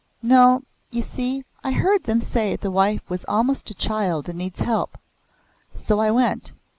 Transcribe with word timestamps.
"No, 0.23 0.63
you 0.89 1.03
see 1.03 1.45
I 1.63 1.73
heard 1.73 2.05
them 2.05 2.21
say 2.21 2.55
the 2.55 2.71
wife 2.71 3.07
was 3.07 3.23
almost 3.27 3.69
a 3.69 3.75
child 3.75 4.27
and 4.29 4.39
needs 4.39 4.59
help. 4.61 4.97
So 5.75 5.99
I 5.99 6.09
went. 6.09 6.53